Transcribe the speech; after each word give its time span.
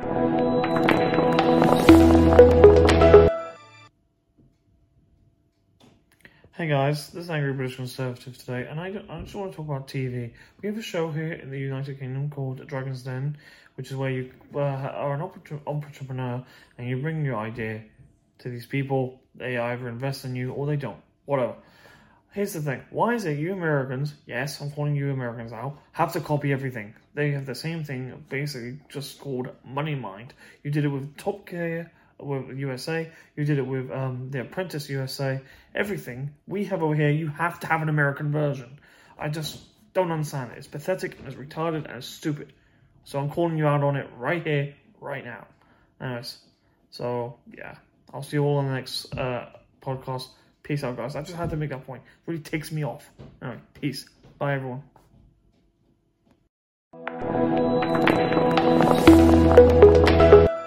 Hey 0.00 0.06
guys, 6.68 7.10
this 7.10 7.24
is 7.24 7.30
Angry 7.30 7.52
British 7.52 7.76
Conservative 7.76 8.38
today, 8.38 8.66
and 8.66 8.80
I, 8.80 8.86
I 9.10 9.20
just 9.20 9.34
want 9.34 9.50
to 9.50 9.56
talk 9.58 9.66
about 9.66 9.88
TV. 9.88 10.32
We 10.62 10.68
have 10.68 10.78
a 10.78 10.82
show 10.82 11.10
here 11.10 11.34
in 11.34 11.50
the 11.50 11.58
United 11.58 11.98
Kingdom 11.98 12.30
called 12.30 12.66
Dragon's 12.66 13.02
Den, 13.02 13.36
which 13.74 13.90
is 13.90 13.96
where 13.96 14.10
you 14.10 14.30
uh, 14.54 14.60
are 14.60 15.12
an 15.12 15.30
entrepreneur 15.66 16.42
and 16.78 16.88
you 16.88 17.02
bring 17.02 17.22
your 17.22 17.36
idea 17.36 17.82
to 18.38 18.48
these 18.48 18.64
people. 18.64 19.20
They 19.34 19.58
either 19.58 19.86
invest 19.86 20.24
in 20.24 20.34
you 20.34 20.52
or 20.52 20.66
they 20.66 20.76
don't. 20.76 21.02
Whatever. 21.26 21.56
Here's 22.32 22.52
the 22.52 22.62
thing. 22.62 22.82
Why 22.90 23.14
is 23.14 23.24
it 23.24 23.38
you 23.38 23.52
Americans, 23.52 24.14
yes, 24.24 24.60
I'm 24.60 24.70
calling 24.70 24.94
you 24.94 25.10
Americans 25.10 25.50
now, 25.50 25.78
have 25.90 26.12
to 26.12 26.20
copy 26.20 26.52
everything? 26.52 26.94
They 27.14 27.32
have 27.32 27.44
the 27.44 27.56
same 27.56 27.82
thing, 27.82 28.24
basically 28.28 28.78
just 28.88 29.18
called 29.18 29.48
Money 29.64 29.96
Mind. 29.96 30.32
You 30.62 30.70
did 30.70 30.84
it 30.84 30.88
with 30.88 31.16
Top 31.16 31.48
Gear, 31.48 31.90
with 32.20 32.56
USA. 32.56 33.10
You 33.36 33.44
did 33.44 33.58
it 33.58 33.66
with 33.66 33.90
um, 33.90 34.30
The 34.30 34.42
Apprentice 34.42 34.88
USA. 34.90 35.40
Everything 35.74 36.30
we 36.46 36.64
have 36.66 36.84
over 36.84 36.94
here, 36.94 37.10
you 37.10 37.28
have 37.28 37.58
to 37.60 37.66
have 37.66 37.82
an 37.82 37.88
American 37.88 38.30
version. 38.30 38.78
I 39.18 39.28
just 39.28 39.58
don't 39.92 40.12
understand 40.12 40.52
it. 40.52 40.58
It's 40.58 40.68
pathetic 40.68 41.18
and 41.18 41.26
it's 41.26 41.36
retarded 41.36 41.86
and 41.86 41.96
it's 41.96 42.06
stupid. 42.06 42.52
So 43.02 43.18
I'm 43.18 43.30
calling 43.30 43.58
you 43.58 43.66
out 43.66 43.82
on 43.82 43.96
it 43.96 44.08
right 44.16 44.44
here, 44.46 44.74
right 45.00 45.24
now. 45.24 45.46
Anyways, 46.00 46.38
so 46.90 47.38
yeah, 47.56 47.74
I'll 48.14 48.22
see 48.22 48.36
you 48.36 48.44
all 48.44 48.60
in 48.60 48.66
the 48.66 48.74
next 48.74 49.12
uh, 49.16 49.48
podcast. 49.82 50.28
Peace 50.62 50.84
out, 50.84 50.96
guys. 50.96 51.16
I 51.16 51.22
just 51.22 51.36
had 51.36 51.50
to 51.50 51.56
make 51.56 51.70
that 51.70 51.84
point. 51.86 52.02
It 52.04 52.30
really 52.30 52.42
takes 52.42 52.70
me 52.70 52.84
off. 52.84 53.10
All 53.42 53.48
right, 53.48 53.74
peace. 53.74 54.08
Bye, 54.38 54.54
everyone. 54.54 54.82